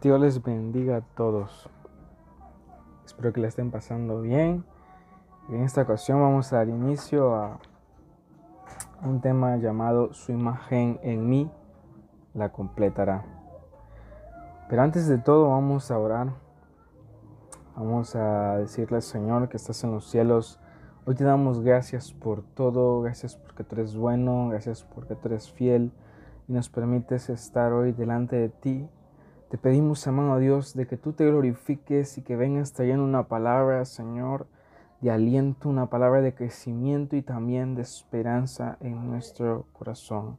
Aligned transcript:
Dios 0.00 0.18
les 0.18 0.42
bendiga 0.42 0.96
a 0.96 1.00
todos. 1.02 1.68
Espero 3.04 3.32
que 3.32 3.42
la 3.42 3.48
estén 3.48 3.70
pasando 3.70 4.22
bien. 4.22 4.64
En 5.50 5.62
esta 5.62 5.82
ocasión 5.82 6.18
vamos 6.18 6.50
a 6.52 6.56
dar 6.56 6.68
inicio 6.68 7.34
a 7.34 7.58
un 9.02 9.20
tema 9.20 9.58
llamado 9.58 10.14
Su 10.14 10.32
imagen 10.32 10.98
en 11.02 11.28
mí 11.28 11.50
la 12.32 12.52
completará. 12.52 13.22
Pero 14.70 14.80
antes 14.80 15.08
de 15.08 15.18
todo 15.18 15.50
vamos 15.50 15.90
a 15.90 15.98
orar. 15.98 16.32
Vamos 17.76 18.16
a 18.16 18.56
decirle 18.56 18.96
al 18.96 19.02
Señor 19.02 19.50
que 19.50 19.58
estás 19.58 19.84
en 19.84 19.92
los 19.92 20.08
cielos. 20.08 20.58
Hoy 21.04 21.16
te 21.16 21.24
damos 21.24 21.60
gracias 21.60 22.12
por 22.14 22.42
todo. 22.42 23.02
Gracias 23.02 23.36
porque 23.36 23.62
tú 23.62 23.74
eres 23.74 23.94
bueno. 23.94 24.48
Gracias 24.48 24.84
porque 24.84 25.16
tú 25.16 25.28
eres 25.28 25.52
fiel. 25.52 25.92
Y 26.48 26.54
nos 26.54 26.70
permites 26.70 27.28
estar 27.28 27.74
hoy 27.74 27.92
delante 27.92 28.36
de 28.36 28.48
ti 28.48 28.88
te 29.52 29.58
pedimos, 29.58 30.06
amado 30.06 30.38
Dios, 30.38 30.72
de 30.72 30.86
que 30.86 30.96
tú 30.96 31.12
te 31.12 31.26
glorifiques 31.26 32.16
y 32.16 32.22
que 32.22 32.36
vengas 32.36 32.72
trayendo 32.72 33.04
una 33.04 33.28
palabra, 33.28 33.84
Señor, 33.84 34.46
de 35.02 35.10
aliento, 35.10 35.68
una 35.68 35.90
palabra 35.90 36.22
de 36.22 36.34
crecimiento 36.34 37.16
y 37.16 37.20
también 37.20 37.74
de 37.74 37.82
esperanza 37.82 38.78
en 38.80 39.06
nuestro 39.10 39.66
corazón. 39.74 40.38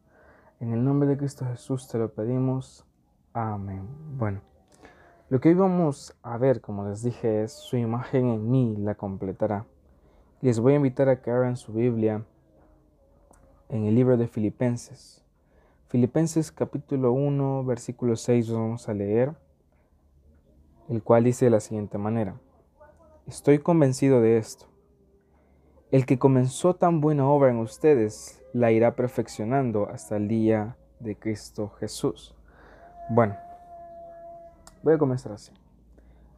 En 0.60 0.74
el 0.74 0.84
nombre 0.84 1.08
de 1.08 1.16
Cristo 1.16 1.46
Jesús 1.46 1.88
te 1.88 2.00
lo 2.00 2.12
pedimos. 2.12 2.88
Amén. 3.34 3.88
Bueno, 4.18 4.42
lo 5.30 5.40
que 5.40 5.50
hoy 5.50 5.56
vamos 5.56 6.18
a 6.24 6.36
ver, 6.40 6.60
como 6.60 6.90
les 6.90 7.04
dije, 7.04 7.44
es 7.44 7.52
su 7.52 7.78
imagen 7.78 8.30
en 8.30 8.50
mí 8.50 8.76
la 8.80 8.96
completará. 8.96 9.68
Les 10.42 10.60
voy 10.60 10.74
a 10.74 10.78
invitar 10.78 11.08
a 11.10 11.22
que 11.22 11.30
abran 11.30 11.56
su 11.56 11.72
Biblia 11.72 12.26
en 13.70 13.86
el 13.86 13.94
libro 13.94 14.18
de 14.18 14.28
Filipenses. 14.28 15.23
Filipenses 15.94 16.52
capítulo 16.52 17.12
1, 17.12 17.66
versículo 17.66 18.16
6 18.16 18.50
vamos 18.50 18.90
a 18.90 18.96
leer, 18.96 19.36
el 20.90 21.04
cual 21.04 21.24
dice 21.24 21.46
de 21.46 21.52
la 21.52 21.60
siguiente 21.60 22.00
manera, 22.00 22.42
Estoy 23.28 23.60
convencido 23.60 24.20
de 24.20 24.40
esto. 24.40 24.66
El 25.92 26.08
que 26.08 26.18
comenzó 26.18 26.74
tan 26.74 27.00
buena 27.00 27.30
obra 27.30 27.52
en 27.52 27.60
ustedes 27.60 28.44
la 28.54 28.72
irá 28.72 28.96
perfeccionando 28.96 29.88
hasta 29.88 30.18
el 30.18 30.28
día 30.28 30.78
de 31.00 31.16
Cristo 31.16 31.70
Jesús. 31.80 32.34
Bueno, 33.12 33.38
voy 34.82 34.96
a 34.96 34.98
comenzar 34.98 35.34
así. 35.34 35.52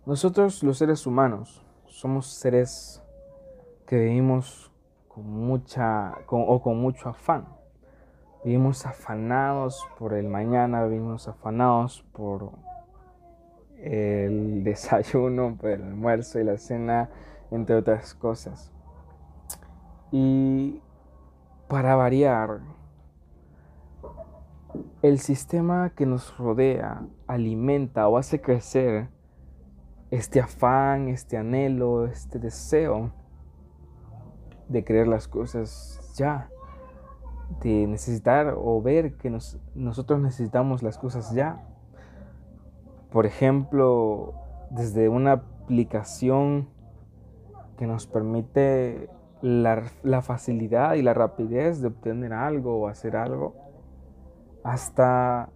Nosotros 0.05 0.63
los 0.63 0.79
seres 0.79 1.07
humanos 1.07 1.63
somos 1.85 2.27
seres 2.27 3.01
que 3.87 3.97
vivimos 3.99 4.69
con 5.07 5.23
mucha 5.23 6.11
o 6.27 6.61
con 6.61 6.77
mucho 6.77 7.07
afán 7.07 7.47
Vivimos 8.45 8.85
afanados 8.85 9.83
por 9.97 10.13
el 10.13 10.27
mañana, 10.27 10.85
vivimos 10.85 11.27
afanados 11.27 12.05
por 12.11 12.51
el 13.79 14.63
desayuno, 14.63 15.57
por 15.59 15.71
el 15.71 15.81
almuerzo 15.81 16.39
y 16.39 16.43
la 16.43 16.59
cena, 16.59 17.09
entre 17.49 17.75
otras 17.75 18.13
cosas. 18.13 18.71
Y 20.11 20.79
para 21.67 21.95
variar, 21.95 22.59
el 25.01 25.17
sistema 25.17 25.89
que 25.95 26.05
nos 26.05 26.37
rodea 26.37 27.01
alimenta 27.25 28.07
o 28.07 28.15
hace 28.15 28.41
crecer 28.41 29.09
este 30.11 30.39
afán, 30.39 31.07
este 31.07 31.35
anhelo, 31.35 32.05
este 32.05 32.37
deseo 32.37 33.11
de 34.69 34.83
creer 34.83 35.07
las 35.07 35.27
cosas 35.27 36.13
ya 36.15 36.51
de 37.61 37.87
necesitar 37.87 38.55
o 38.57 38.81
ver 38.81 39.17
que 39.17 39.29
nosotros 39.75 40.19
necesitamos 40.19 40.83
las 40.83 40.97
cosas 40.97 41.33
ya. 41.33 41.63
Por 43.11 43.25
ejemplo, 43.25 44.33
desde 44.69 45.09
una 45.09 45.33
aplicación 45.33 46.69
que 47.77 47.87
nos 47.87 48.07
permite 48.07 49.09
la, 49.41 49.83
la, 50.03 50.21
facilidad 50.21 50.95
y 50.95 51.01
la 51.01 51.13
rapidez 51.13 51.81
de 51.81 51.87
obtener 51.87 52.33
algo 52.33 52.77
o 52.81 52.87
hacer 52.87 53.15
algo, 53.15 53.55
hasta 54.63 55.49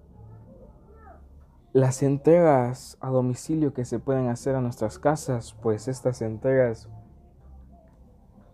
las 1.74 2.04
entregas 2.04 2.98
a 3.00 3.10
domicilio 3.10 3.74
que 3.74 3.86
se 3.86 4.00
pueden 4.00 4.28
hacer 4.28 4.56
a 4.56 4.62
nuestras 4.62 5.00
casas, 5.00 5.56
pues 5.62 5.88
estas 5.88 6.22
entregas 6.22 6.90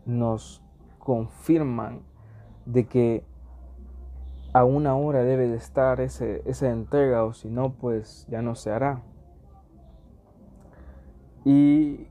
nos 0.06 0.62
confirman 1.00 2.02
de 2.66 2.86
que 2.88 3.24
a 4.54 4.64
una 4.64 4.96
hora 4.96 5.24
debe 5.24 5.48
de 5.48 5.58
estar 5.58 6.00
ese, 6.00 6.42
esa 6.46 6.70
entrega 6.70 7.26
o 7.26 7.34
si 7.34 7.50
no, 7.50 7.74
pues 7.74 8.26
ya 8.30 8.42
no 8.42 8.56
se 8.56 8.72
hará. 8.72 9.02
Y 11.44 12.08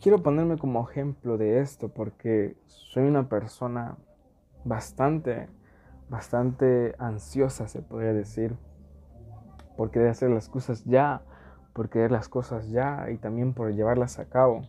quiero 0.00 0.22
ponerme 0.22 0.58
como 0.58 0.88
ejemplo 0.88 1.36
de 1.38 1.60
esto 1.60 1.88
porque 1.88 2.56
soy 2.64 3.04
una 3.04 3.28
persona 3.28 3.96
bastante, 4.64 5.48
bastante 6.08 6.94
ansiosa, 6.98 7.68
se 7.68 7.82
podría 7.82 8.12
decir, 8.12 8.56
por 9.76 9.90
querer 9.90 10.08
hacer 10.08 10.30
las 10.30 10.48
cosas 10.48 10.84
ya, 10.84 11.22
por 11.72 11.90
querer 11.90 12.10
las 12.10 12.28
cosas 12.28 12.70
ya 12.70 13.10
y 13.10 13.18
también 13.18 13.52
por 13.52 13.72
llevarlas 13.72 14.18
a 14.18 14.24
cabo. 14.24 14.62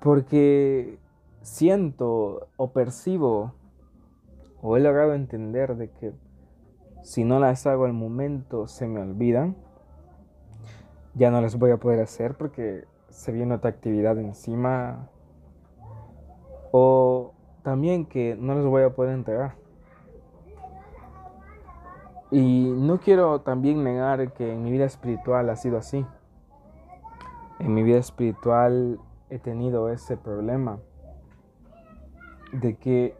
Porque 0.00 0.98
siento 1.42 2.48
o 2.56 2.72
percibo 2.72 3.52
o 4.62 4.76
he 4.76 4.80
logrado 4.80 5.14
entender 5.14 5.76
de 5.76 5.90
que 5.90 6.12
si 7.02 7.24
no 7.24 7.40
las 7.40 7.66
hago 7.66 7.84
al 7.84 7.92
momento 7.92 8.68
se 8.68 8.86
me 8.86 9.00
olvidan, 9.00 9.56
ya 11.14 11.30
no 11.30 11.40
las 11.40 11.58
voy 11.58 11.72
a 11.72 11.78
poder 11.78 12.00
hacer 12.00 12.36
porque 12.36 12.84
se 13.08 13.32
viene 13.32 13.54
otra 13.54 13.70
actividad 13.70 14.18
encima 14.18 15.08
o 16.70 17.32
también 17.62 18.06
que 18.06 18.36
no 18.38 18.54
las 18.54 18.64
voy 18.64 18.84
a 18.84 18.94
poder 18.94 19.12
entregar. 19.12 19.56
Y 22.30 22.72
no 22.74 22.98
quiero 22.98 23.42
también 23.42 23.84
negar 23.84 24.32
que 24.32 24.54
en 24.54 24.62
mi 24.62 24.70
vida 24.70 24.86
espiritual 24.86 25.50
ha 25.50 25.56
sido 25.56 25.76
así. 25.76 26.06
En 27.58 27.74
mi 27.74 27.82
vida 27.82 27.98
espiritual 27.98 28.98
he 29.28 29.38
tenido 29.38 29.90
ese 29.90 30.16
problema 30.16 30.78
de 32.52 32.76
que 32.76 33.16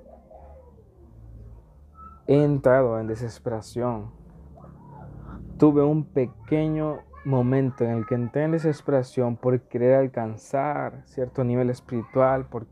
he 2.26 2.42
entrado 2.42 3.00
en 3.00 3.06
desesperación. 3.06 4.10
Tuve 5.58 5.82
un 5.82 6.04
pequeño 6.04 7.00
momento 7.24 7.84
en 7.84 7.90
el 7.90 8.06
que 8.06 8.14
entré 8.14 8.44
en 8.44 8.52
desesperación 8.52 9.36
por 9.36 9.60
querer 9.62 9.94
alcanzar 9.94 11.02
cierto 11.06 11.44
nivel 11.44 11.70
espiritual, 11.70 12.46
por, 12.46 12.66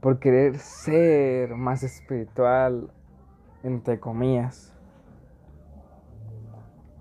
por 0.00 0.18
querer 0.18 0.58
ser 0.58 1.54
más 1.54 1.82
espiritual, 1.82 2.90
entre 3.62 4.00
comillas. 4.00 4.72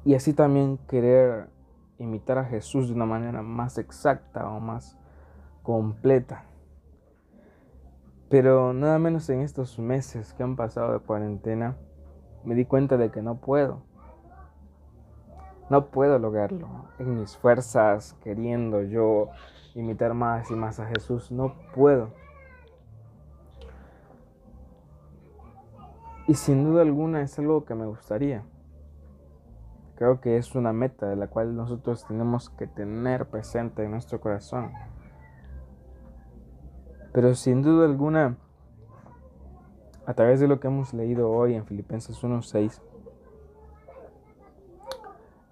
Y 0.06 0.16
así 0.16 0.34
también 0.34 0.78
querer 0.88 1.48
imitar 1.98 2.38
a 2.38 2.46
Jesús 2.46 2.90
de 2.90 2.94
una 2.94 3.06
manera 3.06 3.42
más 3.42 3.78
exacta 3.78 4.50
o 4.50 4.60
más 4.60 4.98
completa. 5.62 6.46
Pero 8.34 8.74
nada 8.74 8.98
menos 8.98 9.30
en 9.30 9.42
estos 9.42 9.78
meses 9.78 10.34
que 10.34 10.42
han 10.42 10.56
pasado 10.56 10.94
de 10.94 11.06
cuarentena, 11.06 11.78
me 12.44 12.56
di 12.56 12.66
cuenta 12.66 12.98
de 12.98 13.12
que 13.12 13.22
no 13.22 13.36
puedo. 13.36 13.84
No 15.70 15.92
puedo 15.92 16.18
lograrlo. 16.18 16.68
En 16.98 17.20
mis 17.20 17.38
fuerzas, 17.38 18.18
queriendo 18.24 18.82
yo 18.82 19.30
imitar 19.76 20.16
más 20.16 20.50
y 20.50 20.56
más 20.56 20.80
a 20.80 20.88
Jesús, 20.88 21.32
no 21.32 21.54
puedo. 21.76 22.10
Y 26.28 26.34
sin 26.34 26.64
duda 26.64 26.82
alguna 26.82 27.22
es 27.22 27.38
algo 27.38 27.66
que 27.66 27.76
me 27.76 27.86
gustaría. 27.86 28.44
Creo 29.94 30.22
que 30.22 30.38
es 30.38 30.56
una 30.56 30.74
meta 30.74 31.08
de 31.08 31.18
la 31.18 31.28
cual 31.28 31.56
nosotros 31.56 32.08
tenemos 32.08 32.50
que 32.50 32.66
tener 32.66 33.28
presente 33.28 33.84
en 33.84 33.92
nuestro 33.92 34.20
corazón. 34.20 34.72
Pero 37.14 37.36
sin 37.36 37.62
duda 37.62 37.86
alguna, 37.86 38.38
a 40.06 40.14
través 40.16 40.40
de 40.40 40.48
lo 40.48 40.60
que 40.60 40.68
hemos 40.68 40.94
leído 40.94 41.30
hoy 41.30 41.54
en 41.54 41.66
Filipenses 41.66 42.22
1.6, 42.24 42.82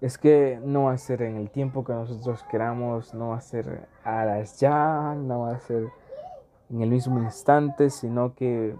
es 0.00 0.18
que 0.18 0.60
no 0.64 0.84
va 0.84 0.92
a 0.92 0.98
ser 0.98 1.22
en 1.22 1.36
el 1.36 1.50
tiempo 1.50 1.84
que 1.84 1.92
nosotros 1.92 2.44
queramos, 2.50 3.14
no 3.14 3.28
va 3.28 3.36
a 3.36 3.40
ser 3.40 3.88
a 4.02 4.24
las 4.24 4.58
ya, 4.58 5.14
no 5.14 5.42
va 5.42 5.52
a 5.52 5.60
ser 5.60 5.88
en 6.70 6.82
el 6.82 6.90
mismo 6.90 7.22
instante, 7.22 7.88
sino 7.88 8.34
que 8.34 8.74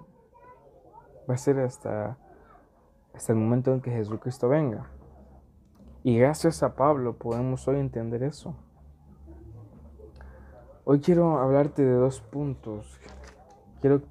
va 1.30 1.34
a 1.34 1.38
ser 1.38 1.60
hasta, 1.60 2.16
hasta 3.14 3.32
el 3.32 3.38
momento 3.38 3.72
en 3.72 3.80
que 3.80 3.92
Jesucristo 3.92 4.48
venga. 4.48 4.90
Y 6.02 6.18
gracias 6.18 6.64
a 6.64 6.74
Pablo 6.74 7.14
podemos 7.16 7.68
hoy 7.68 7.78
entender 7.78 8.24
eso. 8.24 8.56
Hoy 10.84 10.98
quiero 10.98 11.38
hablarte 11.38 11.84
de 11.84 11.92
dos 11.92 12.20
puntos. 12.20 12.98
Quiero, 13.80 14.02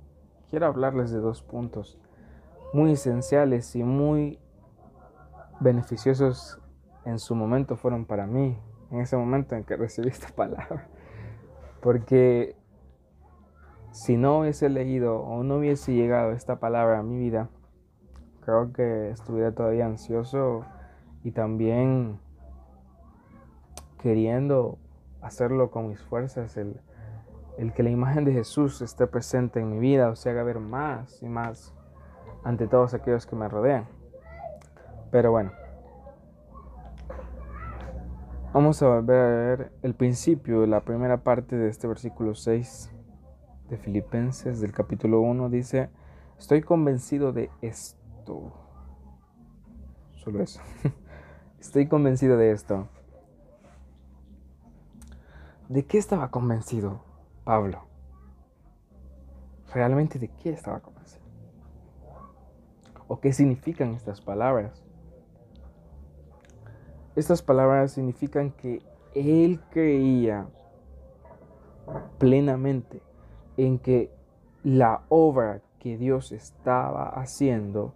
quiero 0.50 0.68
hablarles 0.68 1.12
de 1.12 1.20
dos 1.20 1.42
puntos 1.42 2.00
muy 2.72 2.94
esenciales 2.94 3.76
y 3.76 3.84
muy 3.84 4.40
beneficiosos 5.60 6.60
en 7.04 7.20
su 7.20 7.36
momento 7.36 7.76
fueron 7.76 8.06
para 8.06 8.26
mí, 8.26 8.58
en 8.90 9.02
ese 9.02 9.18
momento 9.18 9.56
en 9.56 9.66
que 9.66 9.76
recibí 9.76 10.08
esta 10.08 10.30
palabra. 10.36 10.88
Porque 11.82 12.56
si 13.92 14.16
no 14.16 14.40
hubiese 14.40 14.70
leído 14.70 15.20
o 15.20 15.44
no 15.44 15.58
hubiese 15.58 15.94
llegado 15.94 16.32
esta 16.32 16.62
palabra 16.62 17.00
a 17.00 17.04
mi 17.04 17.18
vida, 17.18 17.50
creo 18.46 18.72
que 18.72 19.10
estuviera 19.10 19.52
todavía 19.52 19.88
ansioso 19.88 20.64
y 21.26 21.32
también 21.32 22.18
queriendo 24.02 24.78
hacerlo 25.22 25.72
con 25.72 25.90
mis 25.90 26.02
fuerzas, 26.02 26.58
el, 26.58 26.80
el 27.58 27.74
que 27.74 27.84
la 27.84 27.90
imagen 27.90 28.26
de 28.26 28.34
Jesús 28.34 28.82
esté 28.82 29.08
presente 29.08 29.60
en 29.60 29.70
mi 29.70 29.80
vida 29.80 30.10
o 30.10 30.16
se 30.16 30.30
haga 30.30 30.44
ver 30.44 30.60
más 30.60 31.22
y 31.22 31.28
más 31.28 31.74
ante 32.44 32.68
todos 32.68 32.94
aquellos 32.94 33.26
que 33.26 33.36
me 33.36 33.48
rodean. 33.48 33.88
Pero 35.12 35.32
bueno, 35.32 35.52
vamos 38.54 38.82
a 38.82 38.88
volver 38.88 39.20
a 39.20 39.28
ver 39.28 39.72
el 39.82 39.94
principio, 39.94 40.66
la 40.66 40.82
primera 40.82 41.18
parte 41.18 41.56
de 41.56 41.70
este 41.70 41.88
versículo 41.88 42.34
6 42.34 42.92
de 43.70 43.78
Filipenses 43.78 44.60
del 44.60 44.72
capítulo 44.72 45.22
1 45.22 45.50
dice, 45.50 45.90
estoy 46.38 46.62
convencido 46.62 47.32
de 47.32 47.50
esto. 47.62 48.54
Solo 50.16 50.42
eso. 50.44 50.62
estoy 51.60 51.88
convencido 51.88 52.38
de 52.38 52.52
esto. 52.52 52.88
¿De 55.72 55.86
qué 55.86 55.98
estaba 55.98 56.30
convencido 56.32 57.00
Pablo? 57.46 57.84
¿Realmente 59.74 60.20
de 60.20 60.28
qué 60.28 60.50
estaba 60.50 60.82
convencido? 60.82 61.24
¿O 63.08 63.22
qué 63.22 63.32
significan 63.32 63.94
estas 63.94 64.20
palabras? 64.20 64.84
Estas 67.16 67.42
palabras 67.42 67.94
significan 67.94 68.52
que 68.52 68.82
él 69.16 69.62
creía 69.70 70.50
plenamente 72.18 73.02
en 73.56 73.80
que 73.80 74.12
la 74.64 75.06
obra 75.08 75.62
que 75.80 75.98
Dios 75.98 76.34
estaba 76.34 77.08
haciendo 77.08 77.94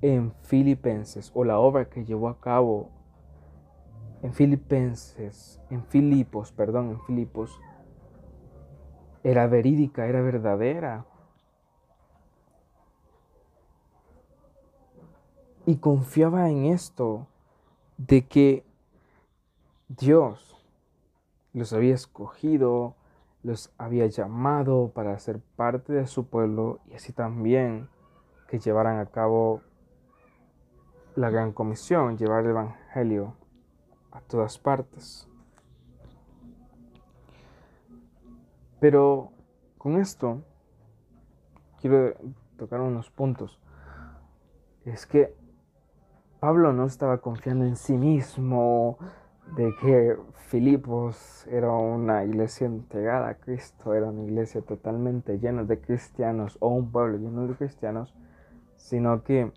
en 0.00 0.32
Filipenses 0.42 1.30
o 1.34 1.44
la 1.44 1.60
obra 1.60 1.88
que 1.88 2.04
llevó 2.04 2.28
a 2.28 2.40
cabo 2.40 2.90
en 4.22 4.32
Filipenses, 4.32 5.60
en 5.68 5.84
Filipos, 5.84 6.52
perdón, 6.52 6.90
en 6.90 7.00
Filipos, 7.02 7.60
era 9.24 9.48
verídica, 9.48 10.06
era 10.06 10.22
verdadera. 10.22 11.04
Y 15.66 15.76
confiaba 15.76 16.48
en 16.48 16.66
esto, 16.66 17.26
de 17.98 18.26
que 18.26 18.64
Dios 19.88 20.56
los 21.52 21.72
había 21.72 21.94
escogido, 21.94 22.94
los 23.42 23.72
había 23.76 24.06
llamado 24.06 24.92
para 24.94 25.18
ser 25.18 25.40
parte 25.56 25.92
de 25.92 26.06
su 26.06 26.26
pueblo 26.26 26.80
y 26.86 26.94
así 26.94 27.12
también 27.12 27.88
que 28.48 28.58
llevaran 28.58 28.98
a 28.98 29.06
cabo 29.06 29.62
la 31.14 31.30
gran 31.30 31.52
comisión, 31.52 32.16
llevar 32.16 32.44
el 32.44 32.50
Evangelio 32.50 33.36
a 34.12 34.20
todas 34.20 34.58
partes. 34.58 35.28
Pero 38.80 39.32
con 39.78 39.96
esto 39.96 40.42
quiero 41.80 42.14
tocar 42.56 42.80
unos 42.80 43.10
puntos. 43.10 43.60
Es 44.84 45.06
que 45.06 45.34
Pablo 46.40 46.72
no 46.72 46.86
estaba 46.86 47.18
confiando 47.18 47.64
en 47.64 47.76
sí 47.76 47.96
mismo, 47.96 48.98
de 49.56 49.74
que 49.80 50.16
Filipos 50.48 51.46
era 51.48 51.70
una 51.70 52.24
iglesia 52.24 52.66
entregada 52.66 53.28
a 53.28 53.34
Cristo, 53.34 53.94
era 53.94 54.06
una 54.06 54.22
iglesia 54.22 54.62
totalmente 54.62 55.38
llena 55.38 55.64
de 55.64 55.80
cristianos 55.80 56.56
o 56.60 56.68
un 56.68 56.90
pueblo 56.90 57.18
lleno 57.18 57.46
de 57.46 57.54
cristianos, 57.54 58.14
sino 58.76 59.22
que 59.22 59.52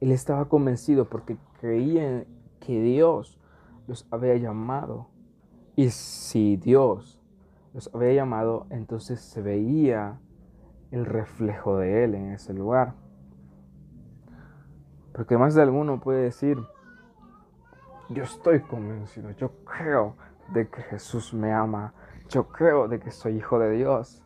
él 0.00 0.12
estaba 0.12 0.48
convencido 0.48 1.06
porque 1.06 1.36
creía 1.60 2.24
que 2.60 2.80
Dios 2.80 3.38
los 3.86 4.06
había 4.10 4.36
llamado. 4.36 5.08
Y 5.74 5.90
si 5.90 6.56
Dios 6.56 7.20
los 7.74 7.92
había 7.94 8.12
llamado, 8.12 8.66
entonces 8.70 9.20
se 9.20 9.42
veía 9.42 10.18
el 10.90 11.04
reflejo 11.04 11.78
de 11.78 12.04
Él 12.04 12.14
en 12.14 12.32
ese 12.32 12.54
lugar. 12.54 12.94
Porque 15.12 15.36
más 15.36 15.54
de 15.54 15.62
alguno 15.62 16.00
puede 16.00 16.22
decir, 16.22 16.58
yo 18.08 18.22
estoy 18.22 18.60
convencido, 18.60 19.30
yo 19.32 19.50
creo 19.64 20.16
de 20.52 20.68
que 20.68 20.82
Jesús 20.82 21.34
me 21.34 21.52
ama, 21.52 21.92
yo 22.28 22.48
creo 22.48 22.88
de 22.88 23.00
que 23.00 23.10
soy 23.10 23.36
hijo 23.36 23.58
de 23.58 23.72
Dios. 23.72 24.22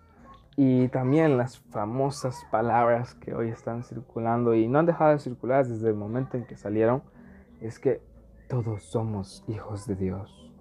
Y 0.57 0.89
también 0.89 1.39
las 1.39 1.59
famosas 1.59 2.45
palabras 2.51 3.15
que 3.15 3.35
hoy 3.35 3.49
están 3.49 3.85
circulando 3.85 4.55
y 4.55 4.69
no 4.69 4.81
han 4.81 4.87
dejado 4.87 5.13
de 5.13 5.19
circular 5.19 5.67
desde 5.67 5.89
el 5.89 5.95
momento 5.95 6.37
en 6.37 6.45
que 6.45 6.57
salieron, 6.57 7.03
es 7.61 7.79
que 7.79 8.03
todos 8.49 8.83
somos 8.83 9.45
hijos 9.49 9.87
de 9.87 9.97
Dios. 9.97 10.53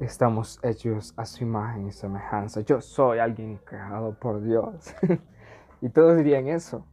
Estamos 0.00 0.60
hechos 0.62 1.14
a 1.16 1.24
su 1.26 1.42
imagen 1.42 1.88
y 1.88 1.92
semejanza. 1.92 2.60
Yo 2.60 2.80
soy 2.80 3.18
alguien 3.18 3.58
creado 3.64 4.14
por 4.14 4.40
Dios. 4.40 4.94
y 5.80 5.88
todos 5.88 6.16
dirían 6.16 6.46
eso. 6.46 6.86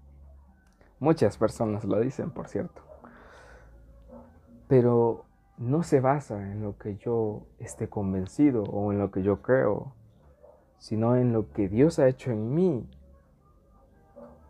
Muchas 0.99 1.37
personas 1.37 1.83
lo 1.83 1.99
dicen, 1.99 2.31
por 2.31 2.47
cierto. 2.47 2.81
Pero 4.67 5.25
no 5.57 5.83
se 5.83 5.99
basa 5.99 6.41
en 6.41 6.63
lo 6.63 6.77
que 6.77 6.97
yo 6.97 7.45
esté 7.59 7.87
convencido 7.87 8.63
o 8.63 8.91
en 8.91 8.97
lo 8.97 9.11
que 9.11 9.21
yo 9.21 9.43
creo, 9.43 9.93
sino 10.81 11.15
en 11.15 11.31
lo 11.31 11.51
que 11.51 11.69
Dios 11.69 11.99
ha 11.99 12.07
hecho 12.07 12.31
en 12.31 12.55
mí. 12.55 12.89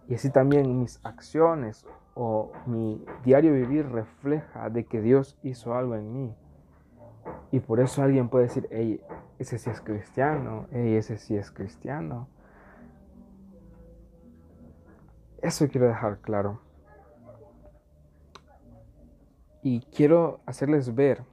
Y 0.08 0.16
así 0.16 0.30
también 0.30 0.80
mis 0.80 1.06
acciones 1.06 1.86
o 2.16 2.54
mi 2.66 3.04
diario 3.26 3.52
vivir 3.52 3.90
refleja 3.90 4.70
de 4.70 4.86
que 4.86 5.02
Dios 5.02 5.38
hizo 5.44 5.76
algo 5.76 5.96
en 5.96 6.14
mí. 6.14 6.34
Y 7.52 7.60
por 7.60 7.82
eso 7.82 8.02
alguien 8.02 8.30
puede 8.30 8.46
decir, 8.46 8.66
hey, 8.72 9.02
ese 9.40 9.58
sí 9.58 9.70
es 9.70 9.82
cristiano, 9.82 10.68
hey, 10.72 10.96
ese 10.96 11.18
sí 11.18 11.36
es 11.36 11.52
cristiano. 11.52 12.30
Eso 15.42 15.68
quiero 15.68 15.88
dejar 15.90 16.20
claro. 16.20 16.62
Y 19.62 19.82
quiero 19.82 20.40
hacerles 20.46 20.96
ver 20.96 21.26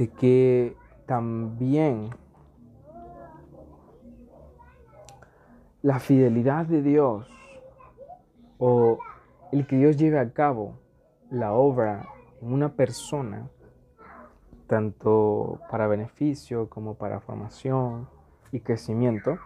de 0.00 0.08
que 0.08 0.74
también 1.04 2.08
la 5.82 6.00
fidelidad 6.00 6.64
de 6.64 6.80
Dios 6.80 7.28
o 8.56 8.98
el 9.52 9.66
que 9.66 9.76
Dios 9.76 9.98
lleve 9.98 10.18
a 10.18 10.32
cabo 10.32 10.78
la 11.30 11.52
obra 11.52 12.08
en 12.40 12.50
una 12.50 12.70
persona, 12.70 13.50
tanto 14.66 15.60
para 15.70 15.86
beneficio 15.86 16.70
como 16.70 16.94
para 16.94 17.20
formación 17.20 18.08
y 18.52 18.60
crecimiento, 18.60 19.36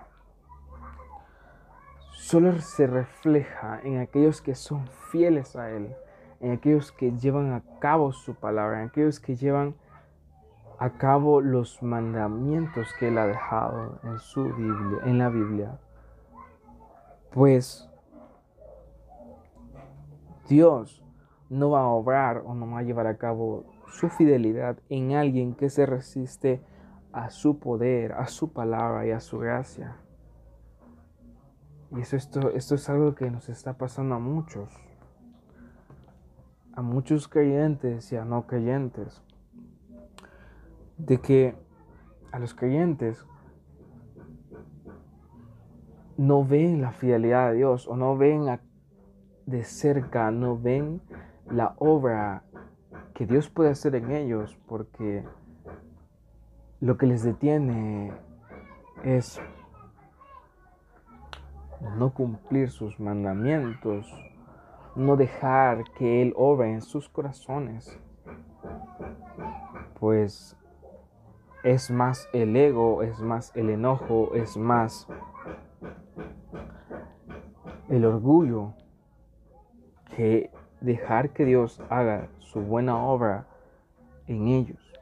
solo 2.12 2.56
se 2.60 2.86
refleja 2.86 3.80
en 3.82 3.98
aquellos 3.98 4.40
que 4.40 4.54
son 4.54 4.86
fieles 5.10 5.56
a 5.56 5.72
Él, 5.72 5.96
en 6.38 6.52
aquellos 6.52 6.92
que 6.92 7.10
llevan 7.10 7.52
a 7.54 7.64
cabo 7.80 8.12
su 8.12 8.36
palabra, 8.36 8.82
en 8.82 8.90
aquellos 8.90 9.18
que 9.18 9.34
llevan 9.34 9.74
a 10.78 10.90
cabo 10.90 11.40
los 11.40 11.82
mandamientos 11.82 12.88
que 12.98 13.08
Él 13.08 13.18
ha 13.18 13.26
dejado 13.26 13.98
en 14.02 14.18
su 14.18 14.44
Biblia, 14.44 14.98
en 15.04 15.18
la 15.18 15.28
Biblia 15.28 15.78
pues 17.34 17.90
Dios 20.48 21.02
no 21.50 21.70
va 21.70 21.80
a 21.80 21.88
obrar 21.88 22.44
o 22.46 22.54
no 22.54 22.70
va 22.70 22.78
a 22.78 22.82
llevar 22.82 23.08
a 23.08 23.18
cabo 23.18 23.64
su 23.88 24.08
fidelidad 24.08 24.78
en 24.88 25.12
alguien 25.12 25.54
que 25.54 25.68
se 25.68 25.84
resiste 25.84 26.62
a 27.12 27.30
su 27.30 27.58
poder, 27.58 28.12
a 28.12 28.28
su 28.28 28.52
palabra 28.52 29.06
y 29.06 29.10
a 29.10 29.18
su 29.18 29.38
gracia. 29.38 29.96
Y 31.90 32.00
eso, 32.00 32.16
esto, 32.16 32.50
esto 32.50 32.76
es 32.76 32.88
algo 32.88 33.16
que 33.16 33.30
nos 33.30 33.48
está 33.48 33.74
pasando 33.74 34.14
a 34.14 34.18
muchos, 34.20 34.70
a 36.74 36.82
muchos 36.82 37.26
creyentes 37.26 38.12
y 38.12 38.16
a 38.16 38.24
no 38.24 38.46
creyentes, 38.46 39.22
de 40.98 41.20
que 41.20 41.54
a 42.32 42.38
los 42.38 42.54
creyentes 42.54 43.24
no 46.16 46.44
ven 46.44 46.80
la 46.80 46.92
fidelidad 46.92 47.50
de 47.50 47.56
Dios 47.56 47.88
o 47.88 47.96
no 47.96 48.16
ven 48.16 48.60
de 49.46 49.64
cerca, 49.64 50.30
no 50.30 50.58
ven 50.58 51.00
la 51.50 51.74
obra 51.78 52.44
que 53.14 53.26
Dios 53.26 53.48
puede 53.48 53.70
hacer 53.70 53.94
en 53.94 54.10
ellos 54.10 54.56
porque 54.66 55.24
lo 56.80 56.96
que 56.96 57.06
les 57.06 57.22
detiene 57.22 58.12
es 59.04 59.40
no 61.96 62.14
cumplir 62.14 62.70
sus 62.70 62.98
mandamientos, 62.98 64.10
no 64.96 65.16
dejar 65.16 65.84
que 65.96 66.22
Él 66.22 66.32
obre 66.36 66.72
en 66.72 66.82
sus 66.82 67.08
corazones, 67.08 67.98
pues 69.98 70.56
es 71.64 71.90
más 71.90 72.28
el 72.34 72.54
ego, 72.54 73.02
es 73.02 73.20
más 73.20 73.50
el 73.56 73.70
enojo, 73.70 74.34
es 74.34 74.58
más 74.58 75.08
el 77.88 78.04
orgullo 78.04 78.74
que 80.14 80.50
dejar 80.82 81.30
que 81.30 81.46
Dios 81.46 81.80
haga 81.88 82.28
su 82.38 82.60
buena 82.60 83.02
obra 83.02 83.46
en 84.26 84.48
ellos. 84.48 84.92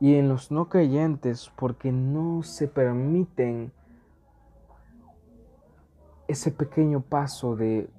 Y 0.00 0.14
en 0.16 0.30
los 0.30 0.50
no 0.50 0.70
creyentes 0.70 1.52
porque 1.56 1.92
no 1.92 2.42
se 2.42 2.66
permiten 2.66 3.70
ese 6.26 6.50
pequeño 6.50 7.02
paso 7.02 7.54
de 7.54 7.90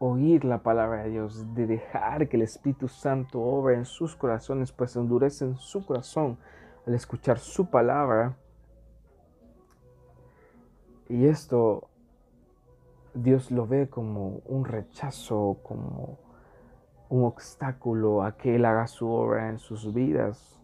oír 0.00 0.44
la 0.44 0.58
palabra 0.58 1.04
de 1.04 1.10
Dios, 1.10 1.54
de 1.54 1.68
dejar 1.68 2.28
que 2.28 2.36
el 2.36 2.42
Espíritu 2.42 2.88
Santo 2.88 3.40
obre 3.40 3.76
en 3.76 3.84
sus 3.84 4.16
corazones, 4.16 4.72
pues 4.72 4.96
endurecen 4.96 5.56
su 5.56 5.86
corazón 5.86 6.36
al 6.86 6.94
escuchar 6.94 7.38
su 7.38 7.70
palabra. 7.70 8.36
Y 11.08 11.26
esto 11.26 11.88
Dios 13.14 13.50
lo 13.50 13.66
ve 13.66 13.88
como 13.88 14.40
un 14.46 14.64
rechazo, 14.64 15.58
como 15.62 16.18
un 17.08 17.24
obstáculo 17.24 18.22
a 18.22 18.36
que 18.36 18.56
Él 18.56 18.64
haga 18.64 18.86
su 18.86 19.08
obra 19.08 19.48
en 19.48 19.58
sus 19.58 19.94
vidas. 19.94 20.60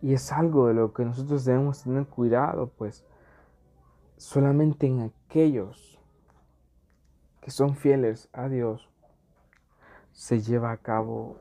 Y 0.00 0.12
es 0.12 0.32
algo 0.32 0.68
de 0.68 0.74
lo 0.74 0.92
que 0.92 1.04
nosotros 1.04 1.44
debemos 1.44 1.82
tener 1.82 2.06
cuidado, 2.06 2.70
pues 2.76 3.04
solamente 4.16 4.86
en 4.86 5.02
aquellos 5.02 5.98
que 7.40 7.50
son 7.50 7.76
fieles 7.76 8.28
a 8.32 8.48
Dios 8.48 8.90
se 10.12 10.40
lleva 10.40 10.70
a 10.72 10.78
cabo 10.78 11.40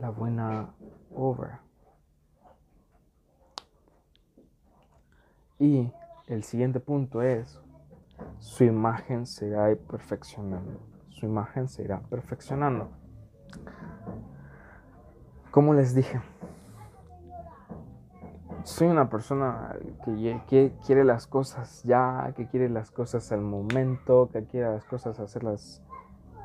la 0.00 0.10
buena 0.10 0.70
obra. 1.14 1.62
Y 5.58 5.92
el 6.26 6.42
siguiente 6.42 6.80
punto 6.80 7.22
es, 7.22 7.60
su 8.38 8.64
imagen 8.64 9.26
se 9.26 9.48
irá 9.48 9.74
perfeccionando. 9.88 10.80
Su 11.10 11.26
imagen 11.26 11.68
se 11.68 11.82
irá 11.82 12.00
perfeccionando. 12.00 12.88
Como 15.50 15.74
les 15.74 15.94
dije, 15.94 16.20
soy 18.62 18.88
una 18.88 19.10
persona 19.10 19.76
que, 20.04 20.72
quiere 20.86 21.04
las 21.04 21.26
cosas 21.26 21.82
ya, 21.82 22.32
que 22.36 22.46
quiere 22.46 22.70
las 22.70 22.90
cosas 22.90 23.32
al 23.32 23.42
momento, 23.42 24.30
que 24.32 24.44
quiere 24.44 24.70
las 24.70 24.84
cosas 24.84 25.20
hacerlas 25.20 25.82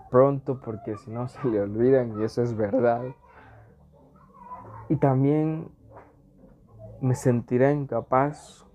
pronto 0.09 0.59
porque 0.59 0.97
si 0.97 1.11
no 1.11 1.27
se 1.27 1.47
le 1.47 1.61
olvidan 1.61 2.19
y 2.19 2.23
eso 2.23 2.41
es 2.41 2.55
verdad. 2.55 3.03
Y 4.89 4.97
también 4.97 5.69
me 7.01 7.15
sentiré 7.15 7.73
incapaz 7.73 8.65